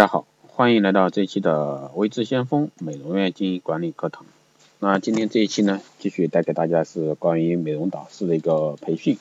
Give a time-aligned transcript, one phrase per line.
[0.00, 4.24] 大家好，欢迎来到这一期的微智先锋美容院经营管理课堂。
[4.78, 9.18] 那今天这一期呢，继续带给大家是关于美容导师的一个培训，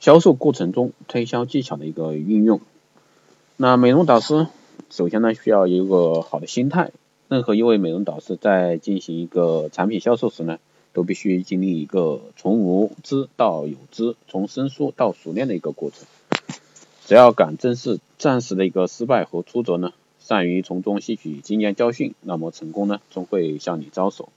[0.00, 2.62] 销售过程中推销技巧的一个运用。
[3.58, 4.46] 那美容导师
[4.88, 6.92] 首先呢，需要有一个好的心态。
[7.28, 10.58] 任何一位美容导师在进行一个产品销售时呢，
[10.94, 16.06] 都必须经历一个从无知到有知，从生疏到熟练的一个过程。
[17.04, 19.92] 只要敢正视暂时的一个失败和挫折呢，
[20.26, 24.28] 善于从中吸取经验教训，那么成功呢，终会向你招手。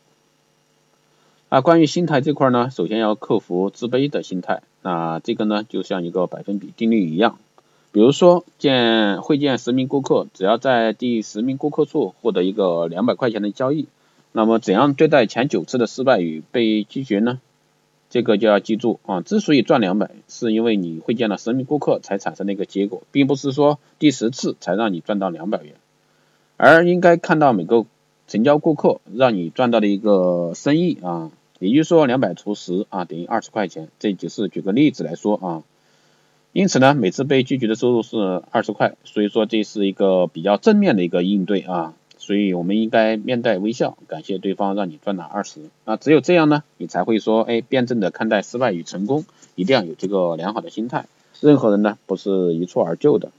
[1.49, 4.61] 那关于心态这块呢，首先要克服自卑的心态。
[4.83, 7.39] 那这个呢，就像一个百分比定律一样。
[7.91, 13.87] 比如说，见会见十名顾客，只要在第十名顾客处获得一个两百块钱的交易，
[14.31, 17.41] 那么怎样对待前九次的失败与被拒绝呢？
[18.09, 25.75] 这个就要记住啊，之所以赚两百，是因为你会见了十名顾客才产生的一个结果，并不是说第十次才让你赚到两百元，
[26.57, 27.85] 而应该看到每个
[28.27, 31.31] 成交顾客让你赚到的一个生意啊。
[31.59, 35.63] 也就是说，两百除十啊等于二十块钱，这就是举个例子来说啊。
[36.53, 41.93] 因此呢，每次被拒绝的收入是二十块，所以说这是一个比较正面的一个应对啊。
[42.29, 45.61] 所以我们应该面带微笑，感谢对方让你赚了二十。
[45.83, 51.07] 那只有这样呢，你才会说，哎，辩证的看待失败与成功，一定要有这个良好的心态。
[51.41, 53.31] 任何人呢，不是一蹴而就的。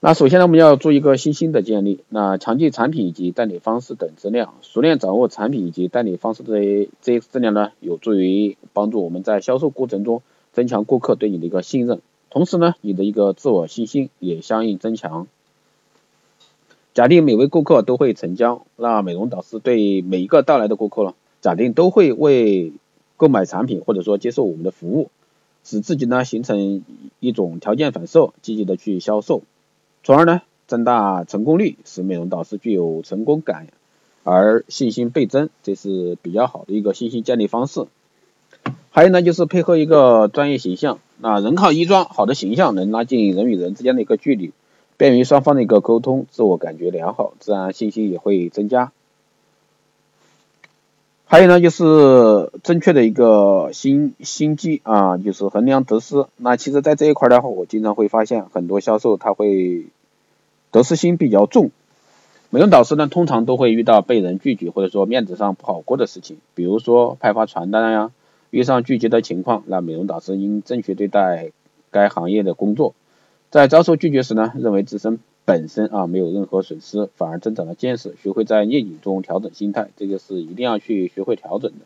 [0.00, 2.00] 那首先呢，我们要做一个信心的建立。
[2.10, 6.60] 那强记产品以及代理方式等质量，熟练掌握产品以及代理方式的
[7.00, 10.20] 这些质量呢，有助于帮助我们在销售过程中
[10.52, 15.26] 增强顾客对你的一个信任，同时呢，你的一个自我信心也相应增强。
[16.98, 22.72] 假定每位顾客都会成交，那美容导师对每一个到来的顾客呢，假定都会为
[23.16, 25.08] 购买产品或者说接受我们的服务，
[25.62, 26.82] 使自己呢形成
[27.20, 29.44] 一种条件反射，积极的去销售。
[30.02, 33.68] 从而呢，增大成功率，使美容导师具有成功感，
[34.24, 37.84] 而信心倍增，这是比较好的一个信心建立方式。
[38.90, 44.50] 还有呢，就是配合一个专业形象，那人靠衣装，好的形象能拉近人与人之间的一个距离，
[44.98, 48.92] 便于双方的一个沟通，自我感觉良好，自然信心也会增加。
[51.24, 56.26] 还有呢，就是正确的一个心心机啊，就是衡量得失。
[56.36, 59.84] 那其实，在这一块的话，我经常会发现很多销售他会
[60.72, 61.70] 得失心比较重。
[62.50, 68.10] 美容导师呢，通常都会遇到被人拒绝或者说面子上不好过的事情，比如说派发传单呀，
[68.50, 71.52] 遇上拒绝的情况，那美容导师应正确对待
[71.90, 72.94] 该行业的工作。
[73.50, 75.18] 在遭受拒绝时呢，认为自身。
[75.44, 81.78] 本身啊没有任何损失，反而增长了见识，学会在逆境中调整心态，这个是一定要去学会调整的。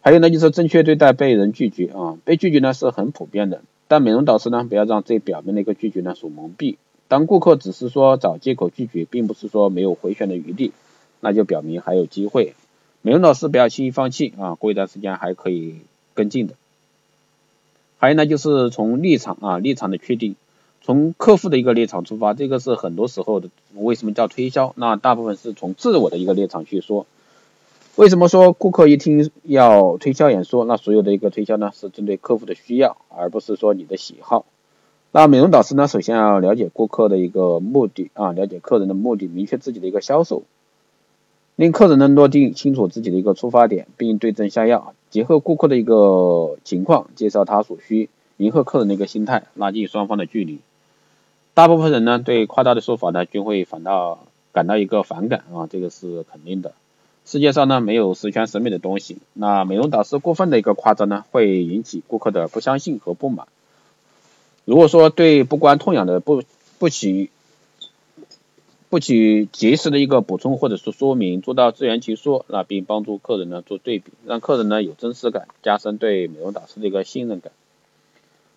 [0.00, 6.74] 还有呢，就是正确对待被人拒绝啊，被拒绝呢是很普遍的，但美容导师呢不要让最表面的一个拒绝呢所蒙蔽。
[7.06, 10.72] 当顾客只是说找借口拒绝，并不是说没有回旋的余地，
[11.20, 12.56] 那就表明还有机会。
[13.02, 15.76] 美容导师不要轻易放弃啊，过一段时间还可以
[16.14, 16.54] 跟进的。
[18.00, 20.34] 还有呢，就是从立场啊立场的确定。
[20.82, 24.72] 从客户的一个立场出发，这个是很多时候的为什么叫推销？
[24.76, 27.06] 那大部分是从自我的一个立场去说。
[27.96, 34.46] 为什么说顾客一听要推销演说，那所有的一个推销呢是针对客户的需要，而不是说你的喜好。
[35.12, 40.44] 那美容导师呢，首先要了解顾客的一个目的啊，了解客人的目的，明确自己的一个销售，
[41.56, 50.60] 令客人能落定清楚自己的一个出发点，并对症下药，结合顾客的一个情况，介绍他所需，迎合客人的一个心态，拉近双方的距离。
[51.52, 54.20] 大部分人呢，对夸大的说法呢，均会反倒
[54.52, 56.72] 感到一个反感啊，这个是肯定的。
[57.26, 59.18] 世界上呢，没有十全十美的东西。
[59.34, 63.46] 那美容导师过分的一个夸张呢，会引起顾客的不相信和不满。
[64.64, 66.42] 如果说对不关痛痒的不
[66.78, 67.30] 不起
[68.90, 77.52] 不取及时的一个补充或者是说明，做到自圆其说，那并帮助客人呢做对比，让客人呢有真实感，加深对美容导师的一个信任感。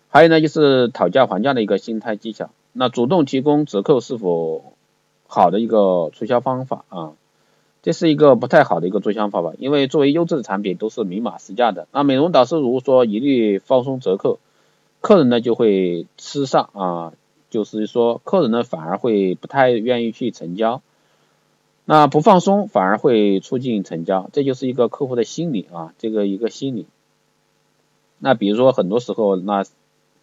[0.08, 2.50] 还有呢，就是讨价还价的一个心态技巧。
[2.72, 4.74] 那主动提供折扣是否
[5.28, 7.12] 好的一个促销方法啊？
[7.82, 11.86] 这是一个不太好的一个促销方法，因为作为优质的产品都是明码实价的。
[11.92, 14.40] 那美容导师如果说一律放松折扣，
[15.00, 17.12] 客人呢就会吃上啊，
[17.54, 20.82] 就是说客人呢反而会不太愿意去成交。
[21.84, 26.86] 那不放松反而会促进成交，这就是一个客户的心理啊，这个一个心理。
[28.18, 29.64] 那比如说很多时候那。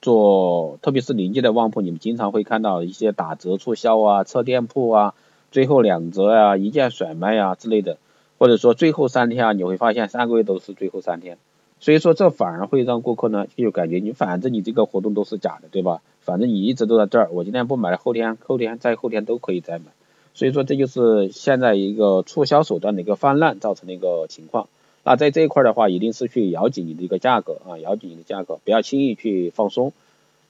[0.04, 5.14] 做特别是临近的旺铺，你们经常会看到一些打折促销啊、测店铺啊、
[5.52, 8.00] 最后两折啊、一键甩卖啊之类的，
[8.40, 11.38] 或者说最后三天啊，你会发现三个月都是最后三天，
[11.80, 16.02] 所以说这反而会让顾客呢就感觉你反正你这个活动都是假的，对吧？
[16.22, 19.86] 反正你一直都在这儿，我今天不买，后天、后天再后天都可以再买。
[20.34, 24.70] 所以说这就是现在一个促销手段的一个泛滥造成的一个情况。
[25.04, 29.92] 那在这一块的话，一定是去咬紧你的一个价格啊，咬紧你的价格，不要轻易去放松。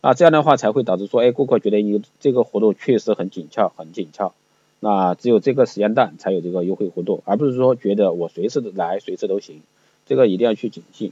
[0.01, 4.33] 那这样的话才会导致说，哎，顾客觉得你这个活动确实很紧俏，很紧俏。
[4.81, 9.62] 那只有这个时间段才有这个优惠活动，而不是说觉得我随时来随时都行，
[10.06, 11.12] 这个一定要去警惕。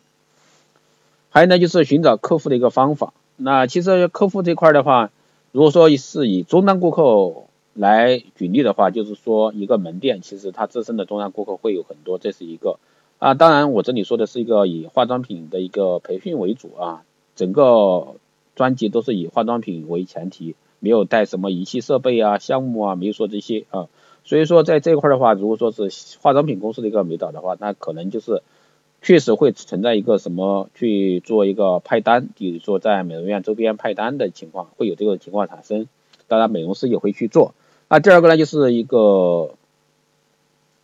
[1.30, 3.14] 还有呢，就是寻找客户的一个方法。
[3.42, 5.12] 那其实客户这块的话，
[5.52, 12.80] 如果说是以终端顾客来举例的话，就是说一个门店其实它自身的终端顾客会有很多，这是一个
[13.18, 13.34] 啊。
[13.34, 17.04] 当然我这里说的是一个以化妆品的一个培训为主啊，
[17.36, 18.16] 整个
[18.56, 20.56] 专辑都是以化妆品为前提。
[20.82, 23.90] 没有带什么仪器设备啊、项目啊，没有说这些啊，
[24.24, 25.90] 所以说在这块的话，如果说是
[26.22, 28.42] 化妆品公司的一个美导的话，那可能就是
[29.02, 35.88] 确实会存在一个什么去做一个派单，比如说在美容院周边派单的情况，会有这个情况产生。
[36.28, 37.56] 当然，美容师也会去做。
[37.88, 39.52] 那第二个呢，就是一个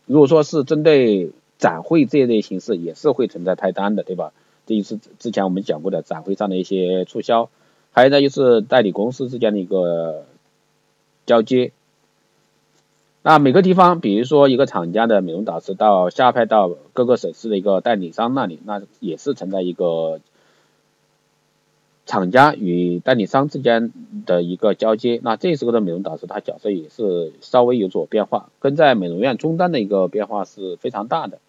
[0.06, 4.34] 如果说是针对展会这一类形式，也是会存在派单的，对吧？
[4.66, 7.50] 这就是之前我们讲过的展会上的一些促销。
[7.92, 10.26] 还有呢，就是代理公司之间的一个
[11.26, 11.72] 交接。
[13.28, 20.20] 那每个地方，比如说一个厂家的美容导师到下派到各个省市的一个代理商那里，那也是存在一个
[22.06, 23.92] 厂家与代理商之间
[24.28, 25.20] 的一个交接。
[25.24, 31.40] 那这时候的美容导师他角色也是稍微有所变化，跟在美容院终端的一个变化是非常大的。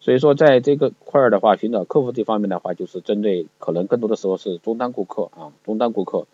[0.00, 6.26] 所以说，在这个块儿的话，寻找客户这方面的话，就是针对可能更多的时候是终端顾客啊，终端顾客。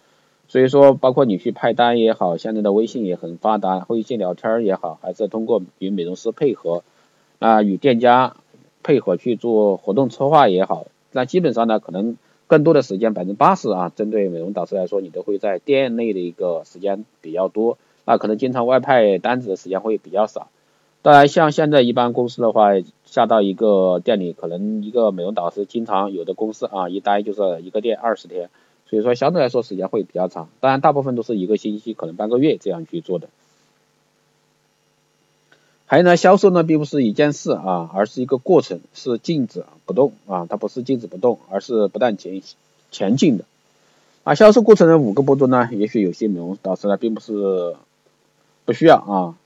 [0.52, 6.84] 所以说，包括你去派单也好，现在的微信也很发达，微信聊天也好，还是通过与美容师配合
[7.38, 8.37] 啊，与店家
[8.82, 12.19] 配合去做活动策划也好，那基本上呢，可能
[12.49, 20.50] 更多的时间百分之八十啊，针对美容导师来说，你都会在店内的一个时间比较多，那可能经常外派单子的时间会比较少。
[21.00, 22.72] 当然，像现在一般公司的话，
[23.06, 28.50] 下到一个店里，可能一个美容导师经常有的公司啊，一待就是一个店二十天，
[28.93, 30.50] 所以说相对来说时间会比较长。
[30.61, 33.31] 当然，大部分都是一个星期，可能半个月这样去做的。
[35.87, 42.43] 还有呢，销售呢并不是一件事啊，而是一个过程，是静止不动啊，它不是静止不动，而是不断前
[42.91, 43.47] 前进的。
[44.25, 47.75] 啊，销售过程的五个步骤呢，也许有些美容导师呢并不是
[48.67, 49.39] 不需要啊。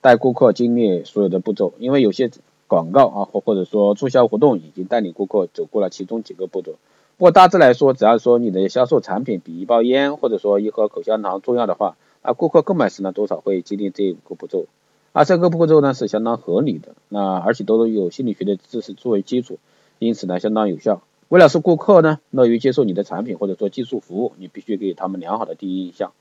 [0.00, 2.30] 带顾客经历所有的步骤，因为有些
[2.68, 6.76] 广告啊或或者说促销活动已经带领顾客走过了其中几个步骤。
[7.16, 14.66] 不过大致来说，只要说你的销售产品比一包烟或者说一盒口香糖重要的话，啊顾客购买时呢多少会经历这五个步骤。
[15.12, 19.58] 啊这个步骤呢是相当合理的，那而且都有心理学的知识作为基础，
[19.98, 21.02] 因此呢相当有效。
[21.28, 26.12] 为了使顾客呢乐于接受你的产品或者说技术服务，你必须给他们良好的第一印象，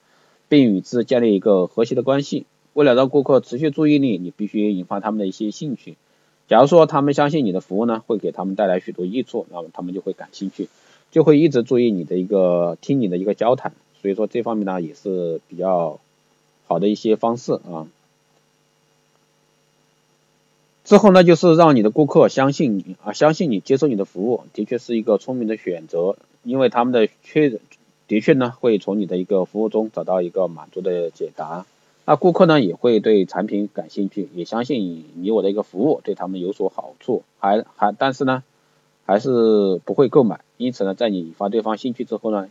[0.50, 2.46] 并与之建立一个和谐的关系。
[2.74, 5.98] 为了让顾客持续注意力，你必须引发他们的一些兴趣。
[6.48, 10.68] 假如说他们相信你的服务呢，会给他们带来许多益处，那么他们就会感兴趣，
[11.12, 13.74] 就会一直注意你的一个听你的一个交谈。
[14.02, 16.00] 所以说这方面呢也是比较
[16.66, 17.88] 好的一些方式啊。
[20.84, 27.60] 之后呢就是让你的顾客相信你啊，相信你，接受你的服务，的确是一个聪明的选择，因为他们的确
[28.08, 31.66] 的确呢会从你的一个服务中找到一个满足的解答。
[32.04, 38.44] 那顾客呢也会对产品感兴趣，也相信你我的一个服务对他们有所好处，还还但是呢
[39.12, 40.40] 还是不会购买。
[40.56, 42.48] 因此呢，在你引发对方兴趣之后呢，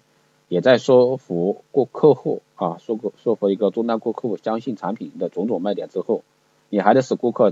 [0.49, 6.23] 也在说服过客户啊，说服说服一个终端顾客相信产品的种种卖点之后，
[6.69, 7.51] 你还得使顾客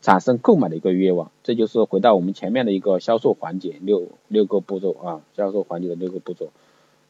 [0.00, 1.30] 产生购买的一个愿望。
[1.44, 6.48] 这就是回到我们前面的一个销售环节六六个步骤啊，销售环节的六个步骤，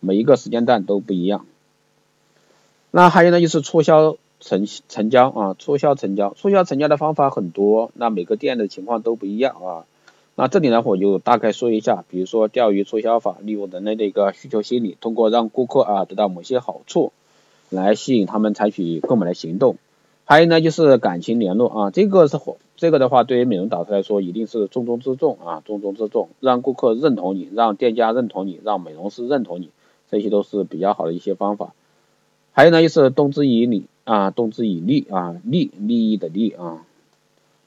[0.01, 1.47] 每一个时间段都不一样。
[2.91, 9.87] 那还有呢，就是促销成成交啊，促销成交，促销成交的方法很多，那每个店的情况都不一样啊。
[10.41, 17.13] 那这里呢，我就大概说一下，比如说钓鱼促销法，利用人类的一个需求心理，通过让顾客啊得到某些好处，
[17.69, 19.77] 来吸引他们采取购买的行动。
[20.25, 29.69] 还有呢，就是感情联络啊，这个是火这个的话，对于美容导师来说，一定是重中之重啊，重中之重，让顾客认同你，让店家认同你，让美容师认同你，
[30.11, 31.75] 这些都是比较好的一些方法。
[32.53, 36.87] 还有呢，就是动之以理啊，动之以利啊，利利益的利啊。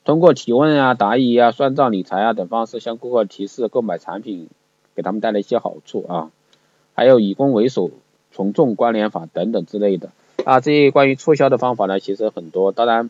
[0.05, 4.49] 通过提问啊、答疑啊、算账理财啊等方式向顾客提示购买产品，
[4.95, 6.31] 给他们带来一些好处啊。
[6.93, 7.89] 还有以攻为守、
[8.31, 10.09] 从众关联法等等之类的
[10.43, 10.59] 啊。
[10.59, 12.71] 这些关于促销的方法呢，其实很多。
[12.71, 13.09] 当然，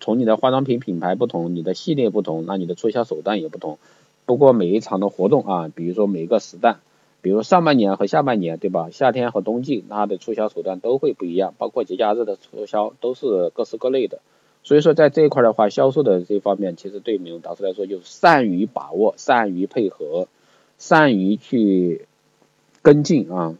[0.00, 3.78] 从你的化妆品品牌不同，你的系列不同，那你的促销手段也不同。
[4.26, 6.80] 不过每一场的活动啊，比如说每个时段。
[7.22, 8.88] 比如上半年和下半年，对吧？
[8.90, 14.18] 夏天和冬季它的促销手段都会不一样，包括节假日的促销都是各式各类的。
[14.62, 20.28] 所以说在这一块的话，销售的这方面其实对美容导师来说就是善于把握、善于配合、
[20.78, 22.06] 善于去
[22.82, 23.56] 跟进啊。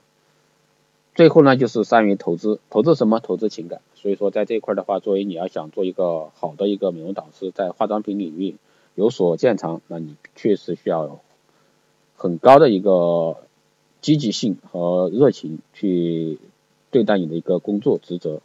[1.14, 3.20] 最后呢就是善于投资，投资什么？
[3.20, 3.80] 投资情感。
[3.94, 8.56] 所以说在这一块的话，作为你要想做一个好的一个美容导师，在化妆品领域
[8.94, 11.20] 有所见长，那你确实需要
[12.16, 13.36] 很高的一个。
[14.02, 16.36] 积极性和热情去
[16.90, 18.40] 对待你的一个工作职责。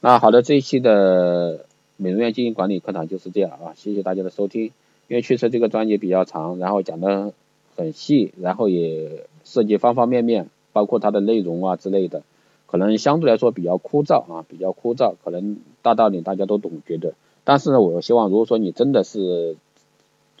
[0.00, 4.70] 那好的，这一期的美容院经营管理课堂就是这样啊，谢谢大家的收听。
[5.08, 7.32] 因为确实这个专辑比较长，然后讲的
[7.76, 12.22] 很细，然后也涉及方方面面，包括它的内容啊之类的，
[12.66, 17.14] 可能相对来说比较枯燥啊，比较枯燥，可能大道理大家都懂，觉得。
[17.44, 19.56] 但是呢，我希望如果说你真的是。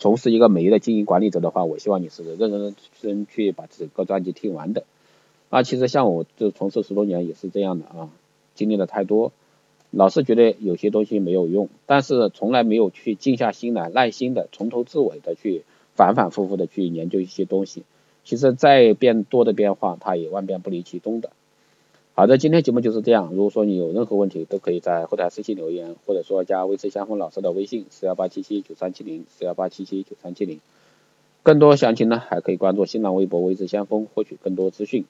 [0.00, 4.84] 从事一个美业的经营管理者的话，我希望你是认认真真去把整个专辑听完的。
[5.50, 8.08] 啊，其实像我这从事十多年也是这样的啊，
[8.54, 9.32] 经历了太多，
[9.90, 15.62] 老是觉得有些东西没有用，但是从来没有去静下心来，耐心的从头至尾的去
[15.94, 17.84] 反反复复的去研究一些东西。
[18.24, 21.30] 其实再变多的变化，它也万变不离其宗的。
[22.14, 23.30] 好的，今天节目就是这样。
[23.32, 30.60] 如果说你有任何问题，都可以在后台私信留言，或者说加微视相锋老师的微信四幺八七七九三七零四幺八七七九三七零。
[31.42, 35.06] 更多详情呢，还可以关注新浪微博微视相锋，获取更多资讯。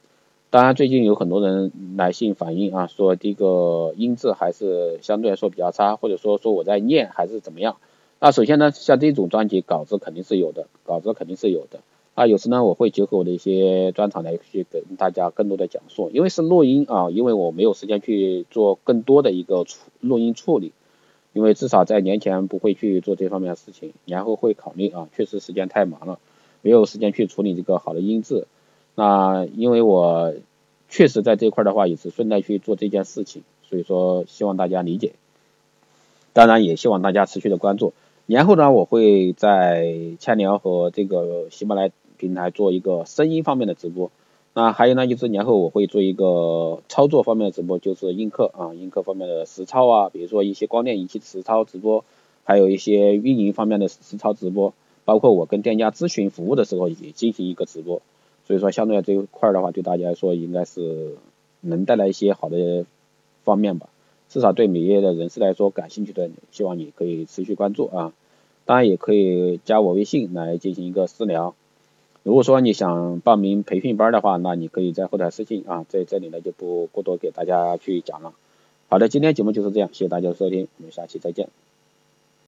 [0.51, 7.77] 当然，最近有很多人来信反映啊，说这个音质还是相对来说比较差，或者说说我在念还是怎么样。
[8.19, 11.81] 那首先呢，像这种专辑稿子肯定是有的，稿子肯定是有的。
[12.15, 20.73] 啊，有时呢，我会结合我的一些专场来去跟大家更多的讲述，因为是录音啊，因为我没有时间去做更多的一个处录音处理，
[21.35, 26.19] 因为至少在年前不会去做这方面的事情，年后会考虑啊，确实时间太忙了，
[26.63, 28.47] 没有时间去处理这个好的音质。
[28.99, 30.35] 那因为我
[30.89, 35.13] 确实在这块的话也是顺带去做这件事情，所以说希望大家理解，
[36.33, 37.93] 当然也希望大家持续的关注。
[38.27, 41.91] 年后呢，我会在千聊和这个喜马拉雅。
[42.19, 44.11] 平台做一个声音方面的直播，
[44.53, 52.05] 那还有呢，就是年后我会做一个操作方面的直播，就是映客啊，映客方面的实操啊，比如说一些光电仪器实操直播，
[52.43, 54.75] 还有一些运营方面的实操直播，
[55.05, 58.03] 包括我跟店家咨询服务的时候也进行一个直播，
[58.49, 61.17] 所以说相对这一块的话，对大家来说应该是
[61.61, 62.87] 能带来一些好的
[63.45, 63.91] 方面吧，
[64.29, 68.13] 至少对美业的人士来说感兴趣的，希望你可以持续关注啊，
[68.65, 71.55] 当然也可以加我微信来进行一个私聊。
[72.23, 78.33] 如果说你想报名培训班的话，那你可以在后台私信啊，在这里呢就不过多给大家去讲了。
[78.89, 81.49] 好的，今天节目就是这样，谢谢大家收听，我们下期再见。